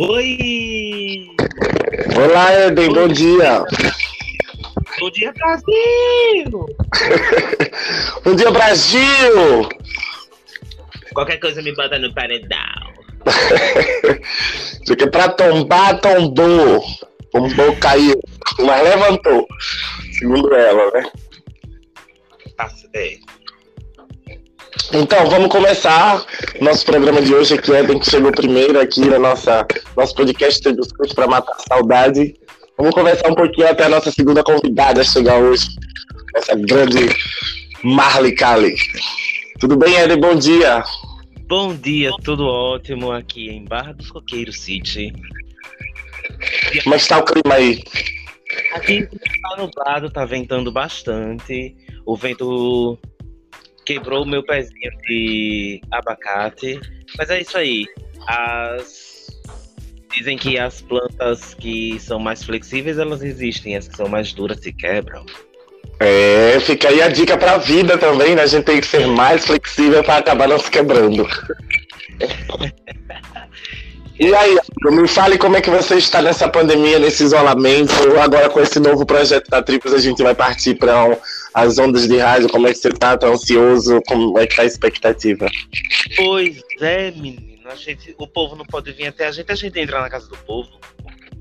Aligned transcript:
Oi! 0.00 1.26
Olá, 2.14 2.54
Eden, 2.54 2.92
bom 2.92 3.08
dia! 3.08 3.64
Bom 5.00 5.10
dia, 5.10 5.32
Brasil! 5.32 6.66
bom 8.24 8.36
dia, 8.36 8.50
Brasil! 8.52 9.68
Qualquer 11.12 11.38
coisa 11.38 11.60
me 11.62 11.74
bota 11.74 11.98
no 11.98 12.14
paredão. 12.14 12.58
Isso 14.80 14.92
aqui 14.92 15.02
é 15.02 15.10
pra 15.10 15.30
tombar, 15.30 16.00
tombou. 16.00 16.80
Tombou, 17.32 17.76
caiu. 17.78 18.20
Mas 18.60 18.84
levantou. 18.84 19.48
Segundo 20.16 20.54
ela, 20.54 20.92
né? 20.92 21.10
Tá, 22.56 22.70
é. 22.94 23.18
Então, 24.92 25.28
vamos 25.28 25.48
começar 25.48 26.24
nosso 26.62 26.86
programa 26.86 27.20
de 27.20 27.34
hoje 27.34 27.54
aqui. 27.54 27.72
Eden 27.72 27.98
que 27.98 28.10
chegou 28.10 28.32
primeiro 28.32 28.80
aqui 28.80 29.00
no 29.00 29.18
nossa, 29.18 29.66
nosso 29.94 30.14
podcast 30.14 30.62
Teve 30.62 30.80
os 30.80 31.12
para 31.12 31.26
Matar 31.26 31.52
a 31.52 31.74
Saudade. 31.74 32.34
Vamos 32.78 32.94
conversar 32.94 33.30
um 33.30 33.34
pouquinho 33.34 33.68
até 33.68 33.84
a 33.84 33.88
nossa 33.90 34.10
segunda 34.10 34.42
convidada 34.42 35.04
chegar 35.04 35.36
hoje. 35.36 35.66
Essa 36.34 36.54
grande 36.54 37.14
Marley 37.82 38.34
Kali. 38.34 38.74
Tudo 39.60 39.76
bem, 39.76 39.94
Eden? 39.94 40.20
Bom 40.20 40.34
dia. 40.34 40.82
Bom 41.46 41.74
dia, 41.74 42.10
tudo 42.24 42.46
ótimo 42.46 43.12
aqui 43.12 43.50
em 43.50 43.64
Barra 43.66 43.92
dos 43.92 44.10
Coqueiros 44.10 44.60
City. 44.60 45.12
Como 46.82 46.94
é 46.94 46.96
está 46.96 47.18
o 47.18 47.24
clima 47.24 47.54
aí? 47.54 47.82
Aqui 48.72 49.06
está 49.12 49.56
nublado, 49.58 50.10
tá 50.10 50.24
ventando 50.24 50.72
bastante. 50.72 51.76
O 52.06 52.16
vento 52.16 52.98
quebrou 53.88 54.22
o 54.22 54.26
meu 54.26 54.42
pezinho 54.42 54.90
de 55.08 55.80
abacate. 55.90 56.78
Mas 57.16 57.30
é 57.30 57.40
isso 57.40 57.56
aí. 57.56 57.86
As... 58.26 59.28
Dizem 60.14 60.36
que 60.36 60.58
as 60.58 60.82
plantas 60.82 61.54
que 61.54 61.98
são 61.98 62.18
mais 62.18 62.44
flexíveis, 62.44 62.98
elas 62.98 63.22
existem. 63.22 63.76
As 63.76 63.88
que 63.88 63.96
são 63.96 64.06
mais 64.06 64.34
duras 64.34 64.60
se 64.60 64.72
quebram. 64.72 65.24
É, 66.00 66.60
fica 66.60 66.88
aí 66.88 67.00
a 67.00 67.08
dica 67.08 67.38
para 67.38 67.52
a 67.52 67.58
vida 67.58 67.96
também, 67.96 68.34
né? 68.34 68.42
A 68.42 68.46
gente 68.46 68.64
tem 68.64 68.80
que 68.80 68.86
ser 68.86 69.06
mais 69.06 69.46
flexível 69.46 70.04
para 70.04 70.18
acabar 70.18 70.48
não 70.48 70.58
se 70.58 70.70
quebrando. 70.70 71.26
e 74.20 74.34
aí, 74.34 74.58
me 74.84 75.08
fale 75.08 75.38
como 75.38 75.56
é 75.56 75.62
que 75.62 75.70
você 75.70 75.96
está 75.96 76.20
nessa 76.20 76.48
pandemia, 76.48 76.98
nesse 76.98 77.24
isolamento. 77.24 77.92
Agora 78.20 78.50
com 78.50 78.60
esse 78.60 78.78
novo 78.78 79.06
projeto 79.06 79.48
da 79.48 79.62
Tripos, 79.62 79.94
a 79.94 79.98
gente 79.98 80.22
vai 80.22 80.34
partir 80.34 80.74
para 80.74 81.16
as 81.54 81.78
ondas 81.78 82.06
de 82.06 82.18
rádio. 82.18 82.48
Como 82.48 82.66
é 82.66 82.72
que 82.72 82.78
você 82.78 82.88
está? 82.88 83.16
Tá 83.16 83.28
ansioso? 83.28 84.00
Como 84.06 84.38
é 84.38 84.46
que 84.46 84.56
tá 84.56 84.62
a 84.62 84.66
expectativa? 84.66 85.46
Pois 86.16 86.62
é, 86.80 87.10
menino. 87.10 87.48
A 87.68 87.74
gente, 87.74 88.14
o 88.18 88.26
povo 88.26 88.56
não 88.56 88.64
pode 88.64 88.92
vir 88.92 89.08
até 89.08 89.26
a 89.26 89.32
gente, 89.32 89.52
a 89.52 89.54
gente 89.54 89.78
entra 89.78 90.00
na 90.00 90.08
casa 90.08 90.26
do 90.28 90.38
povo. 90.38 90.70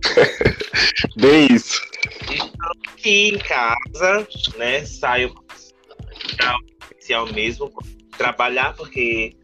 Bem 1.15 1.47
isso. 1.51 1.81
Estou 2.29 2.71
aqui 2.89 3.29
em 3.29 3.37
casa, 3.37 4.27
né? 4.57 4.85
Saio 4.85 5.33
oficial 6.91 7.31
mesmo, 7.31 7.71
trabalhar, 8.17 8.75
porque 8.75 9.35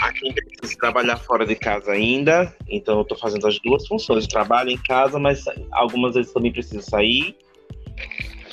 aqui 0.00 0.32
preciso 0.32 0.78
trabalhar 0.78 1.16
fora 1.16 1.44
de 1.44 1.56
casa 1.56 1.92
ainda, 1.92 2.54
então 2.68 2.96
eu 2.96 3.02
estou 3.02 3.18
fazendo 3.18 3.46
as 3.48 3.58
duas 3.60 3.86
funções. 3.88 4.28
Trabalho 4.28 4.70
em 4.70 4.78
casa, 4.78 5.18
mas 5.18 5.44
algumas 5.72 6.14
vezes 6.14 6.32
também 6.32 6.52
preciso 6.52 6.82
sair. 6.88 7.36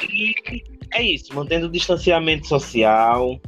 E 0.02 0.34
é 0.94 1.02
isso, 1.02 1.34
mantendo 1.34 1.68
o 1.68 1.72
distanciamento 1.72 2.48
social, 2.48 3.40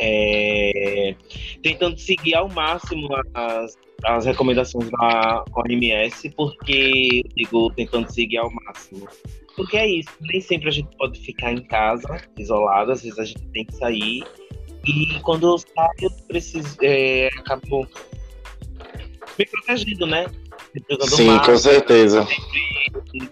é, 0.00 1.14
tentando 1.62 1.98
seguir 1.98 2.34
ao 2.34 2.48
máximo 2.48 3.08
as 3.34 3.76
as 4.04 4.26
recomendações 4.26 4.90
da 4.90 5.44
OMS, 5.54 6.30
porque 6.30 7.22
digo 7.36 7.72
tentando 7.74 8.12
seguir 8.12 8.38
ao 8.38 8.50
máximo. 8.50 9.08
Porque 9.56 9.76
é 9.76 9.86
isso, 9.86 10.10
nem 10.20 10.40
sempre 10.40 10.68
a 10.68 10.72
gente 10.72 10.88
pode 10.96 11.20
ficar 11.20 11.52
em 11.52 11.62
casa, 11.62 12.20
isolado, 12.38 12.92
às 12.92 13.02
vezes 13.02 13.18
a 13.18 13.24
gente 13.24 13.42
tem 13.48 13.64
que 13.64 13.74
sair. 13.76 14.24
E 14.86 15.20
quando 15.20 15.46
eu 15.46 15.58
saio, 15.58 15.92
eu 16.00 16.10
preciso. 16.26 16.76
É, 16.82 17.28
acabo 17.38 17.86
me 19.38 19.46
protegendo, 19.46 20.06
né? 20.06 20.26
Sim, 21.02 21.26
máscara, 21.26 21.52
com 21.52 21.58
certeza. 21.58 22.26
Sempre, 22.26 23.30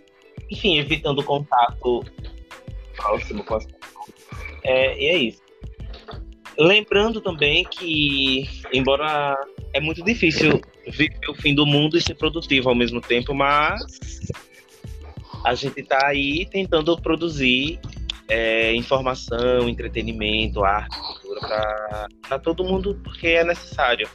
enfim, 0.51 0.79
evitando 0.79 1.23
contato 1.25 2.05
próximo 3.01 3.43
pessoas. 3.45 3.67
É, 4.63 4.99
e 4.99 5.07
é 5.09 5.17
isso. 5.17 5.43
Lembrando 6.59 7.21
também 7.21 7.65
que, 7.65 8.49
embora 8.73 9.37
é 9.73 9.81
muito 9.81 10.05
difícil 10.05 10.61
viver 10.87 11.19
o 11.29 11.35
fim 11.35 11.55
do 11.55 11.65
mundo 11.65 11.97
e 11.97 12.03
ser 12.03 12.15
produtivo 12.15 12.69
ao 12.69 12.75
mesmo 12.75 13.01
tempo, 13.01 13.35
mas 13.35 13.81
a 15.45 15.55
gente 15.55 15.81
está 15.81 16.09
aí 16.09 16.47
tentando 16.47 16.97
produzir 17.01 17.81
é, 18.29 18.75
informação, 18.75 19.69
entretenimento, 19.69 20.63
arte, 20.63 20.97
cultura 20.97 22.09
para 22.29 22.39
todo 22.39 22.65
mundo, 22.65 23.01
porque 23.03 23.29
é 23.29 23.45
necessário. 23.45 24.09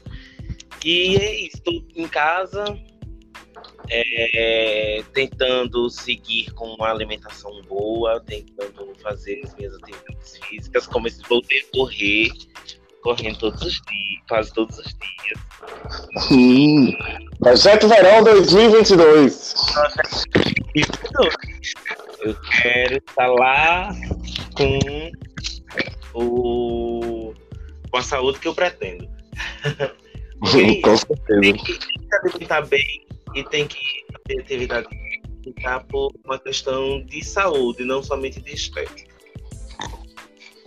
E 0.83 1.15
é 1.17 1.41
isso, 1.41 1.61
em 1.95 2.07
casa, 2.07 2.63
é, 3.89 5.03
tentando 5.13 5.89
seguir 5.89 6.51
com 6.53 6.73
uma 6.73 6.89
alimentação 6.89 7.61
boa, 7.67 8.19
tentando 8.21 8.93
fazer 9.01 9.41
as 9.43 9.53
minhas 9.55 9.73
atividades 9.75 10.37
físicas, 10.43 10.87
como 10.87 11.09
se 11.09 11.21
voltei 11.27 11.59
a 11.59 11.77
correr, 11.77 12.29
correndo 13.01 13.37
todos 13.37 13.61
os 13.61 13.73
dias, 13.73 14.21
quase 14.27 14.53
todos 14.53 14.77
os 14.79 14.85
dias. 14.85 15.39
Projeto 17.39 17.87
Verão 17.87 18.23
2022. 18.23 19.53
Eu 22.21 22.35
quero 22.61 22.97
estar 22.97 23.27
lá 23.27 23.89
com 24.55 25.11
o 26.13 27.33
com 27.91 27.97
a 27.97 28.01
saúde 28.01 28.39
que 28.39 28.47
eu 28.47 28.55
pretendo. 28.55 29.07
com 30.83 30.97
certeza. 30.97 31.41
Tem 31.41 31.53
que, 31.53 31.77
que 31.77 32.15
alimentar 32.15 32.61
bem 32.61 33.04
e 33.35 33.43
tem 33.43 33.67
que 33.67 33.77
ter 34.25 34.39
atividade 34.39 34.87
física 35.43 35.83
por 35.89 36.11
uma 36.23 36.39
questão 36.39 37.03
de 37.05 37.23
saúde, 37.23 37.83
não 37.83 38.01
somente 38.01 38.41
de 38.41 38.53
estética. 38.53 39.13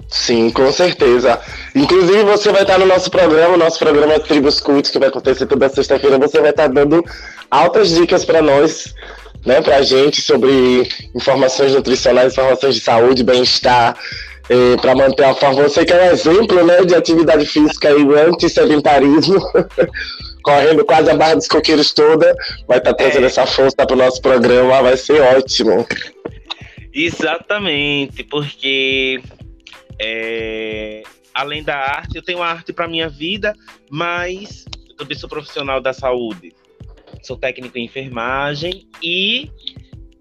Sim, 0.08 0.50
com 0.50 0.72
certeza. 0.72 1.38
Inclusive, 1.74 2.22
você 2.24 2.50
vai 2.50 2.62
estar 2.62 2.78
no 2.78 2.86
nosso 2.86 3.10
programa, 3.10 3.56
nosso 3.56 3.78
programa 3.78 4.18
Tribos 4.18 4.58
Cult, 4.58 4.90
que 4.90 4.98
vai 4.98 5.08
acontecer 5.08 5.46
toda 5.46 5.68
sexta-feira. 5.68 6.18
Você 6.18 6.40
vai 6.40 6.50
estar 6.50 6.66
dando 6.68 7.04
altas 7.50 7.90
dicas 7.90 8.24
para 8.24 8.40
nós, 8.40 8.94
né, 9.44 9.60
para 9.60 9.76
a 9.76 9.82
gente, 9.82 10.22
sobre 10.22 10.88
informações 11.14 11.74
nutricionais, 11.74 12.32
informações 12.32 12.76
de 12.76 12.80
saúde, 12.80 13.22
bem-estar, 13.22 13.98
eh, 14.48 14.76
para 14.80 14.94
manter 14.94 15.24
a 15.24 15.34
forma. 15.34 15.64
Você 15.64 15.84
que 15.84 15.92
é 15.92 16.04
um 16.04 16.10
exemplo 16.10 16.64
né, 16.64 16.84
de 16.86 16.94
atividade 16.94 17.44
física 17.44 17.90
e 17.90 18.02
anti-sedentarismo, 18.18 19.38
correndo 20.42 20.84
quase 20.84 21.10
a 21.10 21.16
Barra 21.16 21.34
dos 21.34 21.48
Coqueiros 21.48 21.92
toda, 21.92 22.34
vai 22.66 22.78
estar 22.78 22.94
trazendo 22.94 23.24
é. 23.24 23.26
essa 23.26 23.46
força 23.46 23.76
para 23.76 23.92
o 23.92 23.96
nosso 23.96 24.20
programa, 24.20 24.82
vai 24.82 24.96
ser 24.96 25.20
ótimo. 25.20 25.86
Exatamente, 26.92 28.24
porque 28.24 29.20
é, 30.00 31.02
além 31.34 31.62
da 31.62 31.76
arte, 31.76 32.16
eu 32.16 32.22
tenho 32.22 32.42
arte 32.42 32.72
para 32.72 32.88
minha 32.88 33.08
vida, 33.08 33.54
mas 33.90 34.64
eu 34.88 34.96
também 34.96 35.16
sou 35.16 35.28
profissional 35.28 35.80
da 35.80 35.92
saúde. 35.92 36.52
Sou 37.22 37.36
técnico 37.36 37.78
em 37.78 37.84
enfermagem 37.84 38.86
e 39.02 39.50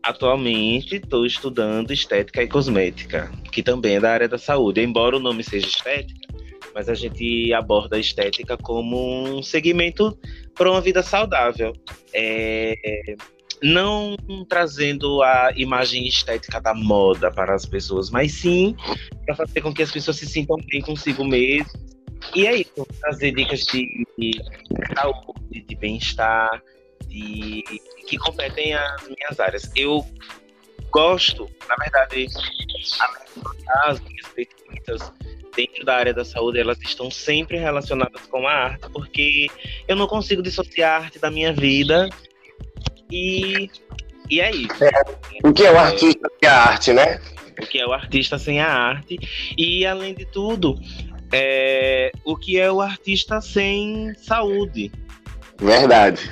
atualmente 0.02 0.96
estou 0.96 1.26
estudando 1.26 1.92
estética 1.92 2.42
e 2.42 2.48
cosmética, 2.48 3.32
que 3.52 3.62
também 3.62 3.96
é 3.96 4.00
da 4.00 4.12
área 4.12 4.28
da 4.28 4.38
saúde. 4.38 4.82
Embora 4.82 5.18
o 5.18 5.20
nome 5.20 5.44
seja 5.44 5.68
estética, 5.68 6.27
mas 6.78 6.88
a 6.88 6.94
gente 6.94 7.51
aborda 7.54 7.96
a 7.96 8.00
estética 8.00 8.56
como 8.56 9.24
um 9.24 9.42
segmento 9.42 10.16
para 10.54 10.69
uma 10.69 10.80
vida 10.80 11.01
saudável. 11.01 11.74
É, 12.13 12.75
não 13.63 14.16
trazendo 14.48 15.24
a 15.24 15.51
imagem 15.56 16.07
estética 16.07 16.62
da 16.62 16.75
moda 16.75 17.31
para 17.31 17.56
as 17.56 17.66
pessoas, 17.66 18.12
mas 18.12 18.31
sim 18.31 18.75
para 19.25 19.34
fazer 19.34 19.62
com 19.62 19.74
que 19.74 19.81
as 19.81 19.92
pessoas 19.92 20.18
se 20.18 20.28
sintam 20.28 20.56
bem 20.72 20.80
consigo 20.80 21.25
mesmo. 21.25 21.72
E 22.36 22.46
é 22.46 22.57
isso, 22.57 22.86
trazer 23.01 23.31
dicas 23.31 23.62
de, 23.62 24.06
de 24.16 24.40
saúde, 24.96 25.62
de 25.68 25.75
bem-estar, 25.78 26.62
de, 27.07 27.63
que 28.06 28.19
competem 28.19 28.75
as 28.75 29.01
minhas 29.07 29.40
áreas. 29.40 29.72
Eu 29.75 30.06
gosto, 30.92 31.50
na 31.68 31.75
verdade, 31.75 32.28
as 33.86 34.00
minhas 34.00 34.28
pesquisas 34.28 35.12
dentro 35.57 35.83
da 35.83 35.95
área 35.95 36.13
da 36.13 36.24
saúde, 36.24 36.59
elas 36.59 36.80
estão 36.80 37.09
sempre 37.09 37.57
relacionadas 37.57 38.21
com 38.27 38.48
a 38.48 38.51
arte, 38.51 38.88
porque 38.94 39.48
eu 39.88 39.95
não 39.95 40.06
consigo 40.06 40.44
dissociar 40.44 41.01
a 41.01 41.06
arte 41.06 41.18
da 41.18 41.31
minha 41.31 41.51
vida. 41.51 42.07
E, 43.12 43.69
e 44.30 44.39
é 44.39 44.51
isso. 44.51 44.83
É, 44.83 44.92
o 45.44 45.51
que 45.51 45.65
é 45.65 45.71
o 45.71 45.80
artista 45.80 46.30
sem 46.39 46.50
a 46.50 46.54
arte, 46.54 46.94
né? 46.94 47.21
O 47.59 47.65
que 47.65 47.80
é 47.80 47.88
o 47.88 47.92
artista 47.92 48.38
sem 48.38 48.62
a 48.62 48.71
arte. 48.71 49.18
E, 49.57 49.83
além 49.83 50.13
de 50.13 50.25
tudo, 50.25 50.80
é, 51.33 52.12
o 52.24 52.38
que 52.38 52.60
é 52.60 52.71
o 52.71 52.80
artista 52.80 53.42
sem 53.42 54.13
saúde. 54.15 54.92
Verdade. 55.60 56.30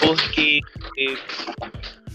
porque 0.00 0.60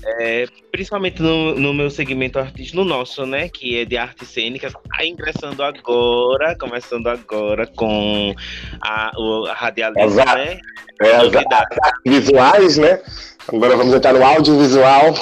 é, 0.03 0.47
principalmente 0.71 1.21
no, 1.21 1.55
no, 1.55 1.73
meu 1.73 1.89
segmento 1.89 2.39
artístico, 2.39 2.77
no 2.77 2.85
nosso, 2.85 3.25
né, 3.25 3.49
que 3.49 3.79
é 3.79 3.85
de 3.85 3.97
artes 3.97 4.29
cênicas, 4.29 4.73
tá 4.73 5.05
ingressando 5.05 5.63
agora, 5.63 6.55
começando 6.57 7.07
agora 7.07 7.67
com 7.67 8.33
a, 8.81 9.11
o, 9.17 9.45
a 9.45 9.53
radialismo, 9.53 10.15
né? 10.15 10.59
É, 11.01 11.15
as, 11.15 11.35
as 11.35 11.93
visuais, 12.05 12.77
né? 12.77 13.01
Agora 13.47 13.75
vamos 13.75 13.93
entrar 13.93 14.13
no 14.13 14.23
audiovisual. 14.23 15.13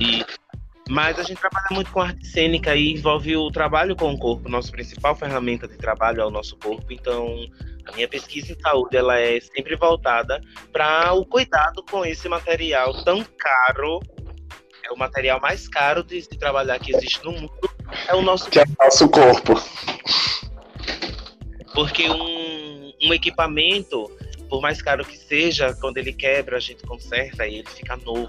E, 0.00 0.24
mas 0.92 1.18
a 1.18 1.22
gente 1.22 1.40
trabalha 1.40 1.68
muito 1.70 1.90
com 1.90 2.02
arte 2.02 2.26
cênica 2.26 2.76
e 2.76 2.92
envolve 2.92 3.34
o 3.34 3.50
trabalho 3.50 3.96
com 3.96 4.12
o 4.12 4.18
corpo. 4.18 4.46
Nossa 4.46 4.70
principal 4.70 5.16
ferramenta 5.16 5.66
de 5.66 5.78
trabalho 5.78 6.20
é 6.20 6.26
o 6.26 6.30
nosso 6.30 6.54
corpo. 6.58 6.92
Então, 6.92 7.34
a 7.86 7.92
minha 7.92 8.06
pesquisa 8.06 8.52
em 8.52 8.60
saúde 8.60 8.94
ela 8.94 9.18
é 9.18 9.40
sempre 9.40 9.74
voltada 9.74 10.38
para 10.70 11.14
o 11.14 11.24
cuidado 11.24 11.82
com 11.90 12.04
esse 12.04 12.28
material 12.28 12.92
tão 13.04 13.24
caro. 13.24 14.00
É 14.84 14.92
o 14.92 14.98
material 14.98 15.40
mais 15.40 15.66
caro 15.66 16.04
de 16.04 16.20
se 16.20 16.36
trabalhar 16.36 16.78
que 16.78 16.94
existe 16.94 17.24
no 17.24 17.32
mundo. 17.32 17.50
É 18.06 18.14
o 18.14 18.20
nosso 18.20 18.50
que 18.50 18.58
é 18.58 18.62
o 18.62 18.84
nosso 18.84 19.08
corpo. 19.08 19.54
Porque 21.72 22.06
um, 22.10 22.92
um 23.02 23.14
equipamento, 23.14 24.14
por 24.46 24.60
mais 24.60 24.82
caro 24.82 25.06
que 25.06 25.16
seja, 25.16 25.74
quando 25.80 25.96
ele 25.96 26.12
quebra, 26.12 26.58
a 26.58 26.60
gente 26.60 26.82
conserta 26.86 27.46
e 27.46 27.60
ele 27.60 27.68
fica 27.70 27.96
novo. 27.96 28.28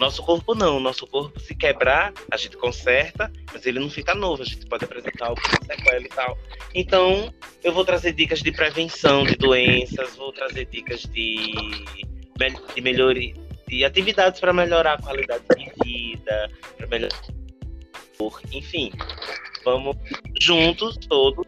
Nosso 0.00 0.22
corpo 0.22 0.54
não, 0.54 0.80
nosso 0.80 1.06
corpo 1.06 1.38
se 1.38 1.54
quebrar, 1.54 2.14
a 2.30 2.36
gente 2.38 2.56
conserta, 2.56 3.30
mas 3.52 3.66
ele 3.66 3.78
não 3.78 3.90
fica 3.90 4.14
novo, 4.14 4.40
a 4.42 4.46
gente 4.46 4.64
pode 4.64 4.86
apresentar 4.86 5.26
alguma 5.26 5.46
sequela 5.62 6.00
e 6.00 6.08
tal. 6.08 6.38
Então, 6.74 7.34
eu 7.62 7.70
vou 7.70 7.84
trazer 7.84 8.14
dicas 8.14 8.40
de 8.40 8.50
prevenção 8.50 9.24
de 9.24 9.36
doenças, 9.36 10.16
vou 10.16 10.32
trazer 10.32 10.64
dicas 10.64 11.02
de, 11.02 11.52
de 12.74 12.80
melhoria, 12.80 13.34
de 13.68 13.84
atividades 13.84 14.40
para 14.40 14.54
melhorar 14.54 14.94
a 14.94 15.02
qualidade 15.02 15.44
de 15.54 15.70
vida, 15.84 16.50
para 16.78 16.86
melhorar 16.86 17.20
enfim, 18.52 18.92
vamos 19.64 19.96
juntos 20.40 20.96
todos 20.96 21.46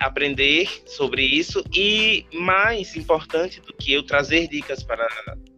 aprender 0.00 0.68
sobre 0.86 1.22
isso 1.22 1.62
e 1.74 2.24
mais 2.32 2.94
importante 2.96 3.60
do 3.60 3.72
que 3.72 3.92
eu 3.92 4.02
trazer 4.02 4.48
dicas 4.48 4.82
para 4.82 5.06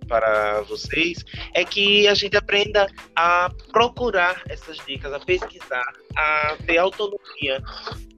para 0.09 0.63
vocês 0.63 1.25
é 1.55 1.65
que 1.65 2.09
a 2.09 2.15
gente 2.15 2.37
aprenda 2.37 2.87
a 3.15 3.51
procurar 3.71 4.43
essas 4.49 4.79
dicas, 4.87 5.13
a 5.13 5.21
pesquisar, 5.21 5.93
a 6.17 6.57
ter 6.67 6.79
autonomia 6.79 7.63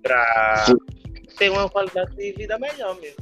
para 0.02 0.66
ter 1.36 1.50
uma 1.50 1.68
qualidade 1.68 2.14
de 2.16 2.32
vida 2.32 2.58
melhor 2.58 2.96
mesmo. 3.00 3.18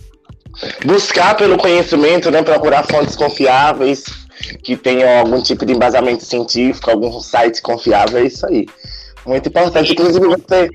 Buscar 0.84 1.36
pelo 1.36 1.56
conhecimento, 1.56 2.30
né, 2.30 2.42
procurar 2.42 2.82
fontes 2.84 3.16
confiáveis 3.16 4.04
que 4.62 4.76
tenham 4.76 5.08
algum 5.18 5.42
tipo 5.42 5.64
de 5.64 5.72
embasamento 5.72 6.24
científico, 6.24 6.90
algum 6.90 7.20
site 7.20 7.60
confiável, 7.62 8.18
é 8.18 8.24
isso 8.24 8.46
aí. 8.46 8.66
Muito 9.26 9.48
importante. 9.48 9.92
Inclusive 9.92 10.26
você 10.26 10.68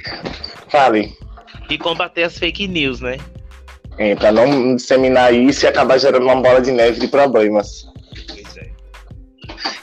fale. 0.70 1.16
E 1.70 1.78
combater 1.78 2.24
as 2.24 2.38
fake 2.38 2.68
news, 2.68 3.00
né? 3.00 3.18
É, 3.98 4.16
para 4.16 4.32
não 4.32 4.76
disseminar 4.76 5.34
isso 5.34 5.66
e 5.66 5.68
acabar 5.68 5.98
gerando 6.00 6.24
uma 6.24 6.42
bola 6.42 6.60
de 6.62 6.72
neve 6.72 7.00
de 7.00 7.08
problemas. 7.08 7.88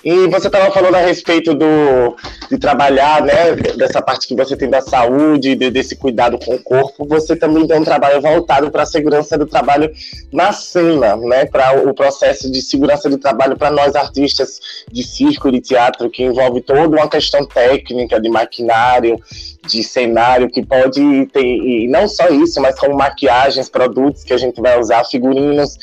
E 0.04 0.28
você 0.28 0.46
estava 0.46 0.70
falando 0.70 0.94
a 0.94 1.00
respeito 1.00 1.54
do, 1.54 2.16
de 2.50 2.58
trabalhar, 2.58 3.22
né, 3.22 3.54
dessa 3.76 4.00
parte 4.00 4.26
que 4.26 4.34
você 4.34 4.56
tem 4.56 4.68
da 4.68 4.80
saúde, 4.80 5.54
de, 5.54 5.70
desse 5.70 5.94
cuidado 5.96 6.38
com 6.38 6.54
o 6.54 6.62
corpo, 6.62 7.06
você 7.06 7.36
também 7.36 7.66
tem 7.66 7.78
um 7.78 7.84
trabalho 7.84 8.20
voltado 8.20 8.70
para 8.70 8.82
a 8.82 8.86
segurança 8.86 9.36
do 9.36 9.46
trabalho 9.46 9.90
na 10.32 10.52
cena, 10.52 11.16
né, 11.16 11.44
para 11.44 11.86
o 11.86 11.94
processo 11.94 12.50
de 12.50 12.62
segurança 12.62 13.10
do 13.10 13.18
trabalho 13.18 13.56
para 13.56 13.70
nós 13.70 13.94
artistas 13.94 14.60
de 14.90 15.02
circo 15.02 15.48
e 15.48 15.52
de 15.52 15.60
teatro, 15.60 16.10
que 16.10 16.22
envolve 16.22 16.60
toda 16.62 16.96
uma 16.96 17.08
questão 17.08 17.44
técnica 17.44 18.20
de 18.20 18.28
maquinário, 18.28 19.20
de 19.66 19.82
cenário 19.82 20.50
que 20.50 20.64
pode 20.64 21.26
ter, 21.26 21.44
e 21.44 21.88
não 21.88 22.08
só 22.08 22.28
isso, 22.28 22.60
mas 22.60 22.78
como 22.78 22.96
maquiagens, 22.96 23.68
produtos 23.68 24.24
que 24.24 24.32
a 24.32 24.38
gente 24.38 24.60
vai 24.60 24.78
usar, 24.78 25.04
figurinos 25.04 25.76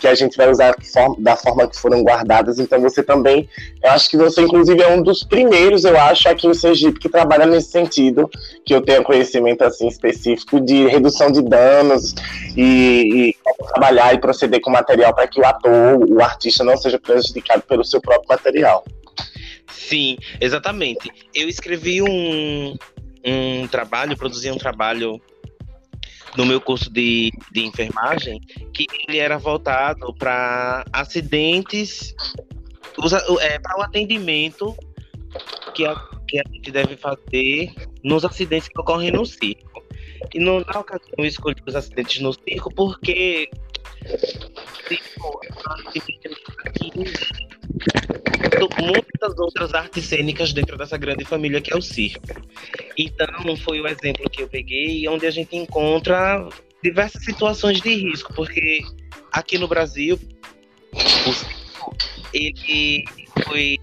que 0.00 0.06
a 0.06 0.14
gente 0.14 0.36
vai 0.36 0.50
usar 0.50 0.74
da 1.18 1.36
forma 1.36 1.66
que 1.68 1.76
foram 1.76 2.02
guardadas. 2.02 2.58
Então 2.58 2.80
você 2.80 3.02
também, 3.02 3.43
eu 3.82 3.90
acho 3.90 4.10
que 4.10 4.16
você 4.16 4.42
inclusive 4.42 4.82
é 4.82 4.88
um 4.88 5.02
dos 5.02 5.22
primeiros, 5.22 5.84
eu 5.84 5.98
acho, 5.98 6.28
aqui 6.28 6.46
em 6.46 6.54
Sergipe 6.54 6.98
que 6.98 7.08
trabalha 7.08 7.46
nesse 7.46 7.70
sentido, 7.70 8.28
que 8.64 8.74
eu 8.74 8.80
tenho 8.80 9.02
conhecimento 9.02 9.62
assim 9.62 9.88
específico 9.88 10.60
de 10.60 10.86
redução 10.86 11.30
de 11.30 11.42
danos 11.42 12.14
e, 12.56 13.30
e 13.30 13.36
trabalhar 13.72 14.14
e 14.14 14.20
proceder 14.20 14.60
com 14.60 14.70
material 14.70 15.14
para 15.14 15.26
que 15.26 15.40
o 15.40 15.46
ator, 15.46 16.04
o 16.08 16.22
artista 16.22 16.64
não 16.64 16.76
seja 16.76 16.98
prejudicado 16.98 17.62
pelo 17.62 17.84
seu 17.84 18.00
próprio 18.00 18.28
material. 18.28 18.84
Sim, 19.70 20.16
exatamente. 20.40 21.10
Eu 21.34 21.48
escrevi 21.48 22.00
um, 22.00 22.76
um 23.24 23.66
trabalho, 23.68 24.16
produzi 24.16 24.50
um 24.50 24.56
trabalho 24.56 25.20
no 26.36 26.44
meu 26.44 26.60
curso 26.60 26.90
de, 26.90 27.30
de 27.52 27.64
enfermagem 27.64 28.40
que 28.72 28.86
ele 29.06 29.18
era 29.18 29.38
voltado 29.38 30.12
para 30.14 30.84
acidentes, 30.92 32.14
é, 33.40 33.58
para 33.58 33.78
o 33.78 33.82
atendimento 33.82 34.76
que 35.74 35.84
a, 35.84 35.94
que 36.28 36.38
a 36.38 36.44
gente 36.52 36.70
deve 36.70 36.96
fazer 36.96 37.72
nos 38.02 38.24
acidentes 38.24 38.68
que 38.68 38.80
ocorrem 38.80 39.10
no 39.10 39.26
circo. 39.26 39.82
E 40.32 40.38
no, 40.38 40.60
na 40.60 40.80
ocasião 40.80 41.14
eu 41.18 41.24
escolhi 41.24 41.56
os 41.66 41.74
acidentes 41.74 42.20
no 42.20 42.32
circo 42.32 42.72
porque 42.74 43.50
circo 44.88 45.40
muitas 48.80 49.38
outras 49.38 49.74
artes 49.74 50.04
cênicas 50.04 50.52
dentro 50.52 50.76
dessa 50.76 50.96
grande 50.96 51.24
família 51.24 51.60
que 51.60 51.72
é 51.72 51.76
o 51.76 51.82
circo. 51.82 52.22
Então, 52.96 53.56
foi 53.56 53.80
o 53.80 53.88
exemplo 53.88 54.28
que 54.30 54.42
eu 54.42 54.48
peguei, 54.48 55.06
onde 55.08 55.26
a 55.26 55.30
gente 55.30 55.56
encontra 55.56 56.46
diversas 56.82 57.24
situações 57.24 57.80
de 57.80 57.94
risco, 57.94 58.32
porque 58.34 58.80
aqui 59.32 59.58
no 59.58 59.66
Brasil, 59.66 60.18
o 60.92 61.32
circo, 61.32 61.53
ele 62.34 63.04
foi 63.44 63.78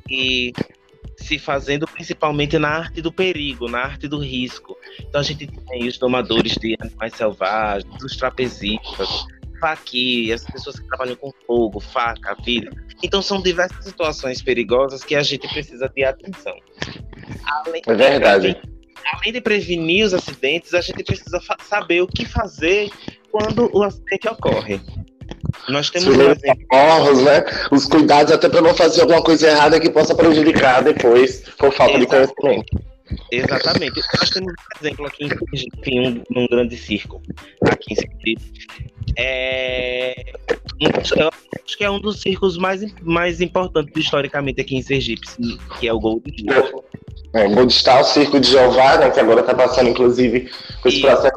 se 1.15 1.39
fazendo 1.39 1.88
principalmente 1.88 2.57
na 2.59 2.69
arte 2.69 3.01
do 3.01 3.12
perigo, 3.12 3.69
na 3.69 3.80
arte 3.80 4.07
do 4.07 4.19
risco. 4.19 4.77
Então 5.00 5.21
a 5.21 5.24
gente 5.24 5.48
tem 5.48 5.88
os 5.88 5.98
domadores 5.98 6.53
de 6.53 6.75
animais 6.80 7.13
selvagens, 7.15 8.03
os 8.03 8.18
trapezistas, 8.18 9.26
faqui, 9.59 10.33
as 10.33 10.44
pessoas 10.44 10.80
que 10.80 10.87
trabalham 10.87 11.16
com 11.16 11.31
fogo, 11.45 11.80
faca, 11.80 12.35
vida. 12.44 12.71
Então 13.02 13.21
são 13.21 13.42
diversas 13.42 13.85
situações 13.85 14.42
perigosas 14.42 15.04
que 15.04 15.16
a 15.16 15.23
gente 15.23 15.47
precisa 15.47 15.87
ter 15.87 16.04
atenção. 16.04 16.56
Além 17.45 17.81
é 17.85 17.94
verdade. 17.94 18.54
De, 18.54 18.61
além 19.14 19.33
de 19.33 19.42
prevenir 19.42 20.06
os 20.06 20.14
acidentes, 20.14 20.73
a 20.73 20.81
gente 20.81 21.04
precisa 21.04 21.40
saber 21.61 22.02
o 22.02 22.07
que 22.07 22.26
fazer 22.26 22.90
quando 23.31 23.69
o 23.73 23.83
acidente 23.83 24.28
ocorre. 24.28 24.81
Nós 25.69 25.89
temos 25.89 26.18
né? 26.18 27.45
Os 27.71 27.85
cuidados 27.85 28.31
até 28.31 28.49
para 28.49 28.61
não 28.61 28.73
fazer 28.73 29.01
alguma 29.01 29.21
coisa 29.21 29.49
errada 29.49 29.80
que 29.80 29.89
possa 29.89 30.15
prejudicar 30.15 30.83
depois 30.83 31.44
por 31.57 31.71
falta 31.73 31.97
Exatamente. 31.97 32.27
de 32.27 32.35
conhecimento. 32.35 32.91
Exatamente. 33.31 34.01
Nós 34.19 34.30
temos 34.30 34.53
um 34.53 34.85
exemplo 34.85 35.06
aqui 35.06 35.30
em 35.87 36.07
um, 36.07 36.23
num 36.30 36.47
grande 36.47 36.77
circo, 36.77 37.21
aqui 37.61 37.94
em 37.94 37.95
Sergipe. 37.95 38.71
É, 39.18 40.33
eu 40.80 41.30
acho 41.65 41.77
que 41.77 41.83
é 41.83 41.89
um 41.89 41.99
dos 41.99 42.21
circos 42.21 42.57
mais, 42.57 42.81
mais 43.01 43.41
importantes 43.41 43.94
historicamente 43.95 44.61
aqui 44.61 44.77
em 44.77 44.81
Sergipe, 44.81 45.27
que 45.80 45.87
é 45.87 45.94
o 45.94 45.99
Gold 45.99 46.23
Star. 46.39 46.71
É, 47.33 47.47
Gold 47.47 47.73
Star, 47.73 48.02
o 48.02 48.04
Circo 48.04 48.40
de 48.40 48.50
Jeová, 48.50 48.97
né, 48.97 49.09
que 49.09 49.19
agora 49.19 49.40
está 49.40 49.54
passando, 49.54 49.90
inclusive, 49.90 50.52
com 50.81 50.90
esse 50.90 50.97
e... 50.97 51.02
processo 51.02 51.31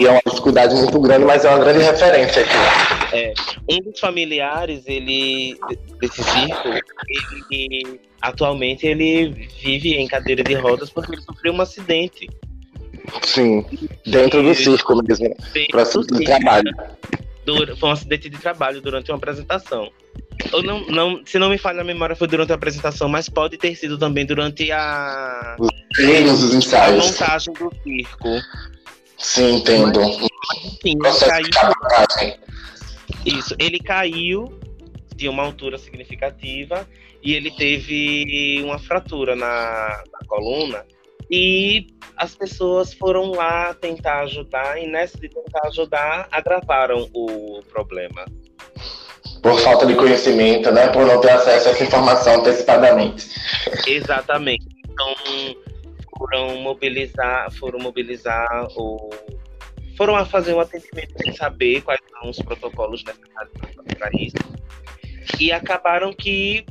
é 0.00 0.10
uma 0.10 0.22
dificuldade 0.24 0.74
muito 0.74 1.00
grande, 1.00 1.24
mas 1.24 1.44
é 1.44 1.48
uma 1.48 1.58
grande 1.58 1.80
referência 1.80 2.42
aqui. 2.42 3.16
É, 3.16 3.34
um 3.68 3.90
dos 3.90 3.98
familiares 3.98 4.84
ele, 4.86 5.58
desse 6.00 6.22
circo, 6.22 6.68
ele 7.50 8.00
atualmente 8.20 8.86
ele 8.86 9.48
vive 9.60 9.94
em 9.94 10.06
cadeira 10.06 10.44
de 10.44 10.54
rodas 10.54 10.90
porque 10.90 11.12
ele 11.12 11.22
sofreu 11.22 11.52
um 11.52 11.60
acidente. 11.60 12.28
Sim, 13.22 13.66
dentro 14.06 14.42
do 14.44 14.54
circo 14.54 15.02
mesmo, 15.02 15.34
para 15.70 15.82
do 15.82 16.24
trabalho. 16.24 16.70
Foi 17.78 17.88
um 17.88 17.92
acidente 17.92 18.28
de 18.28 18.38
trabalho 18.38 18.80
durante 18.80 19.10
uma 19.10 19.16
apresentação. 19.16 19.90
Ou 20.52 20.62
não, 20.62 20.86
não, 20.86 21.26
se 21.26 21.38
não 21.38 21.50
me 21.50 21.58
falha 21.58 21.80
a 21.80 21.84
memória, 21.84 22.14
foi 22.14 22.28
durante 22.28 22.52
a 22.52 22.54
apresentação, 22.54 23.08
mas 23.08 23.28
pode 23.28 23.56
ter 23.56 23.74
sido 23.74 23.98
também 23.98 24.24
durante 24.24 24.70
a. 24.70 25.56
Os 25.58 25.70
treinos, 25.94 26.42
os 26.42 26.54
ensaios. 26.54 27.04
A 27.04 27.08
montagem 27.08 27.54
do 27.54 27.72
circo. 27.82 28.28
Sim, 29.18 29.56
entendo. 29.56 30.00
Mas, 31.00 31.16
sim, 31.16 31.28
caiu. 31.28 31.48
Isso, 33.24 33.54
ele 33.58 33.78
caiu 33.78 34.58
de 35.14 35.28
uma 35.28 35.42
altura 35.42 35.78
significativa 35.78 36.88
e 37.22 37.34
ele 37.34 37.50
teve 37.50 38.60
uma 38.64 38.78
fratura 38.78 39.36
na, 39.36 40.02
na 40.12 40.26
coluna 40.26 40.84
e 41.32 41.86
as 42.14 42.34
pessoas 42.34 42.92
foram 42.92 43.30
lá 43.30 43.72
tentar 43.72 44.20
ajudar 44.24 44.78
e 44.78 44.86
nessa 44.86 45.16
de 45.18 45.30
tentar 45.30 45.66
ajudar 45.68 46.28
agravaram 46.30 47.08
o 47.14 47.62
problema. 47.70 48.26
por 49.42 49.58
falta 49.60 49.86
de 49.86 49.94
conhecimento, 49.94 50.70
né? 50.70 50.88
Por 50.88 51.06
não 51.06 51.20
ter 51.22 51.30
acesso 51.30 51.68
a 51.68 51.72
essa 51.72 51.84
informação 51.84 52.40
antecipadamente. 52.40 53.26
Exatamente. 53.86 54.66
Então, 54.86 55.14
foram 56.18 56.56
mobilizar, 56.58 57.50
foram 57.52 57.78
mobilizar 57.78 58.68
ou 58.76 59.08
foram 59.96 60.14
a 60.14 60.26
fazer 60.26 60.52
um 60.52 60.60
atendimento 60.60 61.14
sem 61.16 61.32
saber 61.32 61.80
quais 61.80 62.00
são 62.10 62.28
os 62.28 62.38
protocolos 62.40 63.02
necessários 63.04 63.52
para 63.98 64.10
isso. 64.18 64.36
E 65.40 65.50
acabaram 65.50 66.12
que, 66.12 66.66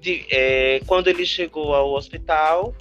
de, 0.00 0.24
é, 0.30 0.80
quando 0.86 1.08
ele 1.08 1.26
chegou 1.26 1.74
ao 1.74 1.92
hospital, 1.92 2.74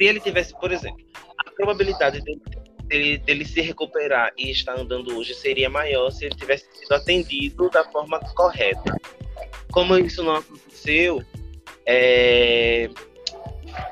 se 0.00 0.06
ele 0.06 0.18
tivesse, 0.18 0.58
por 0.58 0.72
exemplo, 0.72 1.04
a 1.36 1.50
probabilidade 1.50 2.22
dele, 2.22 2.40
dele, 2.84 3.18
dele 3.18 3.44
se 3.44 3.60
recuperar 3.60 4.32
e 4.38 4.50
estar 4.50 4.78
andando 4.78 5.14
hoje 5.14 5.34
seria 5.34 5.68
maior 5.68 6.10
se 6.10 6.24
ele 6.24 6.34
tivesse 6.34 6.66
sido 6.72 6.94
atendido 6.94 7.68
da 7.68 7.84
forma 7.84 8.18
correta. 8.34 8.96
Como 9.70 9.98
isso 9.98 10.22
não 10.22 10.36
aconteceu, 10.36 11.22
é, 11.84 12.88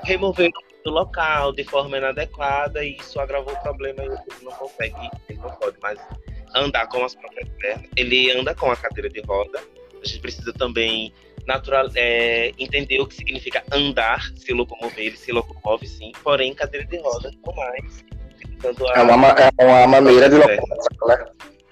removeram 0.03 0.59
do 0.83 0.91
local 0.91 1.53
de 1.53 1.65
forma 1.65 1.99
inadequada 1.99 2.83
e 2.83 2.97
isso 2.97 3.21
agravou 3.21 3.53
o 3.53 3.61
problema 3.61 4.03
e 4.03 4.07
ele 4.07 4.45
não 4.45 4.53
consegue, 4.53 5.11
ele 5.29 5.39
não 5.41 5.51
pode 5.57 5.79
mais 5.83 6.01
andar 6.57 6.89
com 6.89 7.05
as 7.05 7.15
próprias 7.15 7.51
pernas. 7.61 7.91
Ele 7.95 8.31
anda 8.31 8.55
com 8.55 8.71
a 8.71 8.77
cadeira 8.77 9.11
de 9.11 9.21
roda. 9.21 9.61
A 10.03 10.07
gente 10.07 10.21
precisa 10.21 10.55
também 10.55 11.13
natural, 11.49 11.89
é, 11.95 12.53
entender 12.59 13.01
o 13.01 13.07
que 13.07 13.15
significa 13.15 13.65
andar, 13.73 14.31
se 14.37 14.53
locomover, 14.53 15.07
ele 15.07 15.17
se 15.17 15.33
locomove 15.33 15.89
sim, 15.89 16.13
porém 16.23 16.55
cadeira 16.55 16.87
de 16.87 16.99
roda 16.99 17.31
não 17.45 17.55
mais. 17.55 18.05
A... 18.95 19.01
É, 19.01 19.03
uma, 19.03 19.29
é 19.59 19.65
uma 19.65 19.87
maneira 19.87 20.29
de 20.29 20.37
locomoção, 20.37 21.09
né? 21.09 21.25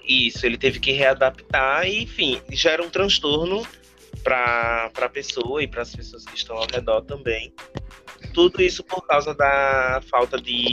Isso, 0.03 0.45
ele 0.45 0.57
teve 0.57 0.79
que 0.79 0.91
readaptar 0.93 1.85
e, 1.87 2.03
enfim, 2.03 2.41
gera 2.49 2.81
um 2.81 2.89
transtorno 2.89 3.65
para 4.23 4.89
a 4.99 5.09
pessoa 5.09 5.61
e 5.61 5.67
para 5.67 5.83
as 5.83 5.95
pessoas 5.95 6.25
que 6.25 6.35
estão 6.35 6.57
ao 6.57 6.65
redor 6.65 7.01
também. 7.01 7.53
Tudo 8.33 8.61
isso 8.61 8.83
por 8.83 9.05
causa 9.05 9.35
da 9.35 10.01
falta 10.09 10.41
de, 10.41 10.65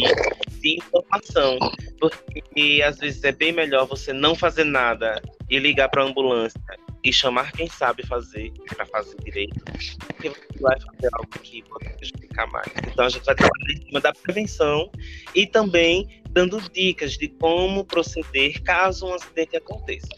de 0.60 0.76
informação. 0.76 1.58
Porque 1.98 2.80
às 2.82 2.98
vezes 2.98 3.22
é 3.24 3.32
bem 3.32 3.52
melhor 3.52 3.86
você 3.86 4.12
não 4.12 4.34
fazer 4.34 4.64
nada 4.64 5.20
e 5.50 5.58
ligar 5.58 5.88
para 5.88 6.02
a 6.02 6.06
ambulância 6.06 6.60
e 7.04 7.12
chamar 7.12 7.52
quem 7.52 7.68
sabe 7.68 8.04
fazer 8.06 8.50
para 8.74 8.86
fazer 8.86 9.14
direito, 9.22 9.62
porque 10.06 10.30
você 10.30 10.58
vai 10.58 10.80
fazer 10.80 11.10
algo 11.12 11.38
que 11.42 11.62
pode 11.64 11.90
prejudicar 11.90 12.50
mais. 12.50 12.66
Então 12.90 13.04
a 13.04 13.08
gente 13.10 13.24
vai 13.24 13.34
trabalhar 13.34 13.72
em 13.74 13.86
cima 13.86 14.00
da 14.00 14.12
prevenção 14.12 14.90
e 15.34 15.46
também 15.46 16.22
dando 16.30 16.58
dicas 16.70 17.18
de 17.18 17.28
como 17.28 17.84
proceder 17.84 18.62
caso 18.62 19.06
um 19.06 19.14
acidente 19.14 19.54
aconteça. 19.54 20.08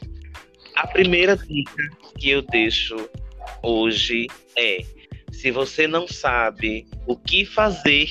A 0.77 0.87
primeira 0.87 1.37
dica 1.37 1.83
que 2.19 2.31
eu 2.31 2.43
deixo 2.43 2.97
hoje 3.63 4.29
é: 4.57 4.85
se 5.33 5.51
você 5.51 5.89
não 5.89 6.07
sabe 6.07 6.87
o 7.05 7.17
que 7.17 7.45
fazer, 7.45 8.09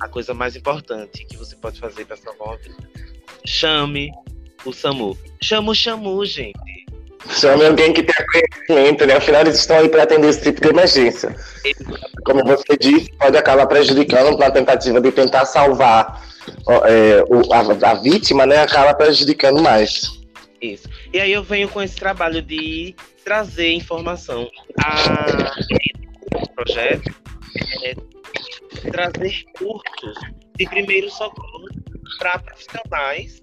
a 0.00 0.08
coisa 0.08 0.32
mais 0.32 0.56
importante 0.56 1.26
que 1.26 1.36
você 1.36 1.54
pode 1.56 1.78
fazer 1.78 2.06
para 2.06 2.16
salvar 2.16 2.48
uma 2.48 2.56
vida. 2.56 2.90
Chame 3.44 4.10
o 4.64 4.72
SAMU. 4.72 5.16
Chama 5.42 5.72
o 5.72 5.74
SAMU, 5.74 6.24
gente. 6.24 6.84
Chame 7.30 7.64
alguém 7.64 7.92
que 7.92 8.02
tenha 8.02 8.26
conhecimento, 8.26 9.06
né? 9.06 9.14
Afinal, 9.14 9.40
eles 9.42 9.58
estão 9.58 9.78
aí 9.78 9.88
para 9.88 10.02
atender 10.02 10.28
esse 10.28 10.42
tipo 10.42 10.60
de 10.60 10.68
emergência. 10.68 11.34
Como 12.24 12.44
você 12.44 12.76
disse, 12.78 13.10
pode 13.18 13.36
acabar 13.36 13.66
prejudicando 13.66 14.36
na 14.36 14.50
tentativa 14.50 15.00
de 15.00 15.10
tentar 15.10 15.46
salvar 15.46 16.22
é, 16.86 17.24
a, 17.52 17.90
a 17.90 17.94
vítima, 17.94 18.44
né? 18.44 18.58
Acaba 18.58 18.94
prejudicando 18.94 19.62
mais. 19.62 20.22
Isso. 20.60 20.88
E 21.12 21.20
aí 21.20 21.32
eu 21.32 21.42
venho 21.42 21.68
com 21.68 21.82
esse 21.82 21.96
trabalho 21.96 22.42
de 22.42 22.94
trazer 23.24 23.72
informação. 23.72 24.48
A 24.82 25.26
projeto 26.54 27.14
é 27.82 27.94
trazer 28.90 29.44
cursos 29.58 30.18
de 30.56 30.66
primeiro 30.66 31.10
socorro 31.10 31.68
para 32.18 32.38
profissionais 32.38 33.42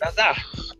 artes 0.00 0.78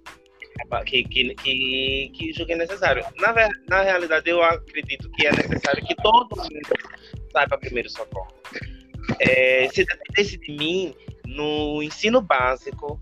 que, 0.84 1.04
que, 1.04 1.34
que, 1.34 2.12
que 2.14 2.32
julguem 2.32 2.56
necessário. 2.56 3.04
Na, 3.18 3.34
na 3.68 3.82
realidade, 3.82 4.28
eu 4.30 4.42
acredito 4.42 5.10
que 5.10 5.26
é 5.26 5.32
necessário 5.32 5.84
que 5.84 5.94
todo 5.96 6.36
mundo 6.36 6.50
saiba 7.32 7.58
primeiro 7.58 7.88
socorro. 7.88 8.32
É, 9.20 9.68
se 9.72 9.84
dependesse 9.84 10.36
de 10.38 10.52
mim, 10.52 10.94
no 11.26 11.82
ensino 11.82 12.20
básico, 12.20 13.00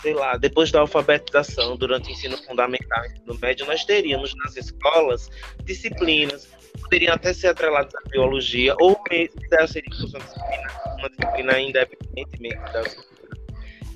sei 0.00 0.14
lá, 0.14 0.36
depois 0.36 0.70
da 0.70 0.80
alfabetização, 0.80 1.76
durante 1.76 2.08
o 2.08 2.12
ensino 2.12 2.36
fundamental 2.44 3.04
e 3.04 3.12
ensino 3.12 3.38
médio, 3.40 3.66
nós 3.66 3.84
teríamos 3.84 4.34
nas 4.44 4.56
escolas 4.56 5.30
disciplinas, 5.64 6.48
poderiam 6.80 7.14
até 7.14 7.32
ser 7.32 7.48
atreladas 7.48 7.94
à 7.94 8.08
biologia, 8.08 8.74
ou 8.80 9.00
mesmo 9.10 9.40
seria 9.68 9.90
uma 9.94 10.18
disciplina, 10.18 10.72
uma 10.98 11.10
disciplina 11.10 11.60
independentemente 11.60 12.72
das 12.72 13.14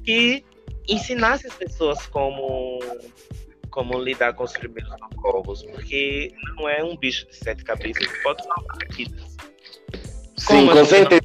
que 0.05 0.43
ensinasse 0.89 1.47
as 1.47 1.55
pessoas 1.55 2.07
como 2.07 2.81
como 3.71 3.99
lidar 3.99 4.33
com 4.33 4.45
os 4.45 4.53
primeiros 4.53 4.91
socorros, 4.99 5.63
porque 5.63 6.33
não 6.57 6.69
é 6.69 6.83
um 6.83 6.97
bicho 6.97 7.27
de 7.27 7.37
sete 7.37 7.63
cabeças 7.63 8.07
que 8.07 8.23
pode 8.23 8.43
salvar 8.43 8.79
vidas. 8.91 9.37
Sim, 10.37 10.67
com 10.67 10.85
certeza. 10.85 11.23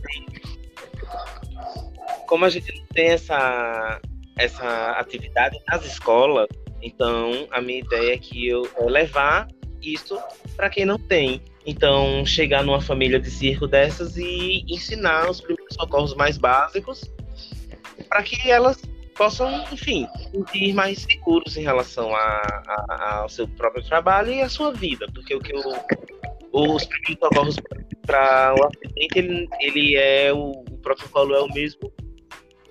Como 2.27 2.45
a 2.45 2.49
gente 2.49 2.77
não 2.77 2.85
tem 2.87 3.07
essa 3.09 4.01
essa 4.37 4.91
atividade 4.91 5.57
nas 5.67 5.85
escolas, 5.85 6.47
então 6.81 7.47
a 7.51 7.61
minha 7.61 7.79
ideia 7.79 8.15
é 8.15 8.17
que 8.17 8.47
eu 8.47 8.69
é 8.77 8.83
levar 8.85 9.47
isso 9.81 10.19
para 10.55 10.69
quem 10.69 10.85
não 10.85 10.97
tem. 10.97 11.41
Então, 11.65 12.25
chegar 12.25 12.63
numa 12.63 12.81
família 12.81 13.19
de 13.19 13.31
circo 13.31 13.67
dessas 13.67 14.17
e 14.17 14.65
ensinar 14.67 15.29
os 15.29 15.39
primeiros 15.39 15.75
socorros 15.75 16.13
mais 16.13 16.37
básicos 16.37 17.01
para 18.09 18.21
que 18.21 18.51
elas 18.51 18.81
possam, 19.13 19.63
enfim, 19.71 20.07
sentir 20.31 20.73
mais 20.73 20.99
seguros 20.99 21.55
em 21.57 21.63
relação 21.63 22.13
a, 22.15 22.63
a, 22.89 23.15
ao 23.21 23.29
seu 23.29 23.47
próprio 23.47 23.83
trabalho 23.83 24.31
e 24.33 24.41
à 24.41 24.49
sua 24.49 24.71
vida, 24.71 25.05
porque 25.13 25.35
o 25.35 25.39
que 25.39 25.53
eu, 25.53 25.61
os 26.51 26.85
primeiros 26.85 27.19
socorros 27.19 27.55
para 28.05 28.53
o 28.59 28.65
acidente 28.65 29.19
ele, 29.19 29.49
ele 29.59 29.95
é 29.95 30.33
o, 30.33 30.51
o 30.51 30.77
protocolo 30.81 31.33
é 31.35 31.41
o 31.41 31.47
mesmo, 31.53 31.91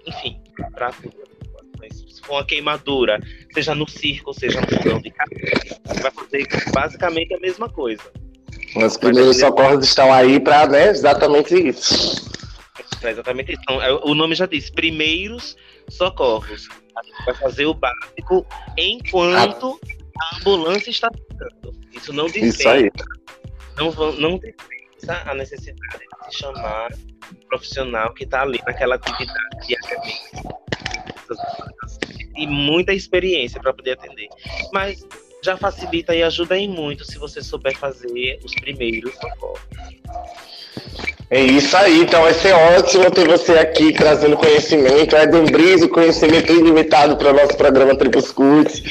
enfim, 0.06 0.40
para 0.74 0.92
se 0.92 2.22
for 2.22 2.34
uma 2.34 2.44
queimadura, 2.44 3.18
seja 3.52 3.74
no 3.74 3.88
circo, 3.88 4.32
seja 4.32 4.60
no 4.60 4.68
fogão 4.68 5.00
de 5.00 5.10
cabeça, 5.10 5.80
vai 6.00 6.10
fazer 6.10 6.46
basicamente 6.72 7.34
a 7.34 7.40
mesma 7.40 7.68
coisa. 7.68 8.04
Os 8.76 8.96
primeiros 8.96 9.38
socorros 9.38 9.84
estão 9.84 10.12
aí 10.12 10.38
para 10.38 10.66
né, 10.68 10.88
exatamente 10.88 11.54
isso. 11.54 12.31
É 13.06 13.10
exatamente 13.10 13.52
isso. 13.52 13.60
Então, 13.62 13.82
é, 13.82 13.92
o 13.92 14.14
nome 14.14 14.34
já 14.34 14.46
diz, 14.46 14.70
primeiros 14.70 15.56
socorros. 15.88 16.68
A 16.96 17.02
gente 17.02 17.24
vai 17.24 17.34
fazer 17.34 17.66
o 17.66 17.74
básico 17.74 18.46
enquanto 18.76 19.80
a, 20.20 20.24
a 20.24 20.38
ambulância 20.38 20.90
está 20.90 21.10
chegando. 21.14 21.80
Isso 21.92 22.12
não 22.12 22.26
dispensa. 22.26 22.90
Não, 23.76 23.92
não 24.12 24.38
dispensa 24.38 25.22
a 25.24 25.34
necessidade 25.34 26.04
de 26.28 26.36
chamar 26.36 26.92
um 26.92 27.48
profissional 27.48 28.12
que 28.14 28.24
está 28.24 28.42
ali 28.42 28.60
naquela 28.66 28.96
atividade 28.96 29.66
diariamente 29.66 30.62
e 32.36 32.46
muita 32.46 32.92
experiência 32.92 33.60
para 33.60 33.72
poder 33.72 33.92
atender. 33.92 34.28
Mas 34.72 35.04
já 35.42 35.56
facilita 35.56 36.14
e 36.14 36.22
ajuda 36.22 36.56
em 36.56 36.68
muito 36.68 37.04
se 37.04 37.18
você 37.18 37.42
souber 37.42 37.76
fazer 37.76 38.38
os 38.44 38.54
primeiros 38.54 39.14
socorros. 39.14 39.60
É 41.30 41.40
isso 41.40 41.74
aí, 41.78 42.02
então 42.02 42.20
vai 42.20 42.34
ser 42.34 42.52
ótimo 42.52 43.10
ter 43.10 43.26
você 43.26 43.52
aqui 43.52 43.90
trazendo 43.94 44.36
conhecimento, 44.36 45.16
é 45.16 45.26
Brizo, 45.26 45.88
conhecimento 45.88 46.52
ilimitado 46.52 47.16
para 47.16 47.30
o 47.30 47.32
nosso 47.32 47.56
programa 47.56 47.96
Tribus 47.96 48.30
Curts. 48.30 48.82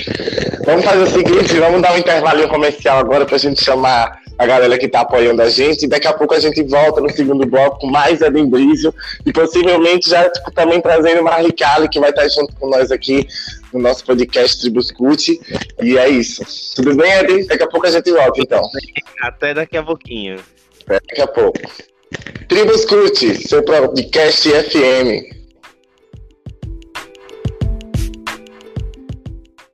Vamos 0.66 0.84
fazer 0.84 1.04
o 1.04 1.08
seguinte, 1.08 1.54
vamos 1.60 1.84
dar 1.84 1.94
um 1.94 2.00
intervalinho 2.00 2.50
comercial 2.50 2.98
agora 2.98 3.28
para 3.28 3.36
a 3.36 3.40
gente 3.40 3.64
chamar 3.64 4.20
a 4.40 4.46
galera 4.48 4.76
que 4.80 4.88
está 4.88 5.02
apoiando 5.02 5.40
a 5.44 5.50
gente. 5.50 5.88
Daqui 5.88 6.08
a 6.08 6.14
pouco 6.14 6.34
a 6.34 6.40
gente 6.40 6.64
volta 6.64 7.00
no 7.00 7.12
segundo 7.12 7.46
bloco 7.46 7.78
com 7.78 7.88
mais 7.88 8.22
Eden 8.22 8.50
Brizio 8.50 8.92
e 9.24 9.32
possivelmente 9.32 10.10
já 10.10 10.28
tipo, 10.28 10.52
também 10.52 10.82
trazendo 10.82 11.22
uma 11.22 11.36
Ricali 11.36 11.88
que 11.88 12.00
vai 12.00 12.10
estar 12.10 12.28
junto 12.28 12.56
com 12.56 12.68
nós 12.68 12.92
aqui 12.92 13.28
no 13.72 13.80
nosso 13.80 14.04
podcast 14.04 14.60
Tribus 14.60 14.90
Cult. 14.90 15.40
E 15.80 15.96
é 15.96 16.10
isso. 16.10 16.44
Tudo 16.76 16.96
bem, 16.96 17.12
Eden? 17.20 17.46
Daqui 17.46 17.62
a 17.62 17.68
pouco 17.68 17.86
a 17.86 17.92
gente 17.92 18.12
volta, 18.12 18.42
então. 18.42 18.64
Até 19.22 19.54
daqui 19.54 19.78
a 19.78 19.84
pouquinho. 19.84 20.38
Daqui 20.92 21.22
a 21.22 21.28
pouco. 21.28 21.60
Tribus 22.50 22.86
Cult, 22.86 23.48
seu 23.48 23.64
podcast 23.64 24.50
FM. 24.50 25.41